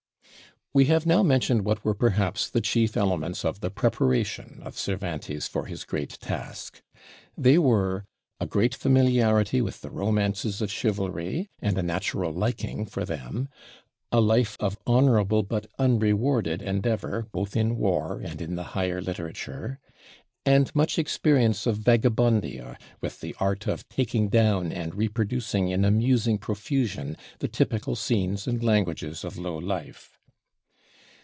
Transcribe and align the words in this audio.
We 0.73 0.85
have 0.85 1.05
now 1.05 1.21
mentioned 1.21 1.65
what 1.65 1.83
were 1.83 1.93
perhaps 1.93 2.49
the 2.49 2.61
chief 2.61 2.95
elements 2.95 3.43
of 3.43 3.59
the 3.59 3.69
preparation 3.69 4.61
of 4.63 4.77
Cervantes 4.77 5.45
for 5.45 5.65
his 5.65 5.83
great 5.83 6.17
task. 6.21 6.81
They 7.37 7.57
were 7.57 8.05
a 8.39 8.45
great 8.45 8.73
familiarity 8.73 9.59
with 9.61 9.81
the 9.81 9.89
romances 9.89 10.61
of 10.61 10.71
chivalry, 10.71 11.49
and 11.59 11.77
a 11.77 11.83
natural 11.83 12.31
liking 12.31 12.85
for 12.85 13.03
them; 13.03 13.49
a 14.13 14.21
life 14.21 14.55
of 14.61 14.77
honorable 14.87 15.43
but 15.43 15.67
unrewarded 15.77 16.61
endeavor 16.61 17.27
both 17.33 17.57
in 17.57 17.75
war 17.75 18.21
and 18.21 18.39
in 18.41 18.55
the 18.55 18.63
higher 18.71 19.01
literature; 19.01 19.77
and 20.45 20.73
much 20.73 20.97
experience 20.97 21.67
of 21.67 21.79
Vagabondia, 21.79 22.77
with 23.01 23.19
the 23.19 23.35
art 23.41 23.67
of 23.67 23.89
taking 23.89 24.29
down 24.29 24.71
and 24.71 24.95
reproducing 24.95 25.67
in 25.67 25.83
amusing 25.83 26.37
profusion 26.37 27.17
the 27.39 27.49
typical 27.49 27.93
scenes 27.97 28.47
and 28.47 28.63
languages 28.63 29.25
of 29.25 29.37
low 29.37 29.57
life. 29.57 30.17